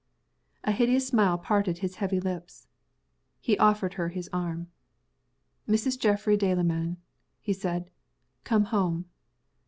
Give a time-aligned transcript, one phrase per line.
[0.63, 2.65] A hideous smile parted his heavy lips.
[3.39, 4.71] He offered her his arm.
[5.69, 5.99] "Mrs.
[5.99, 6.97] Geoffrey Delamayn,"
[7.39, 7.91] he said.
[8.43, 9.05] "Come home."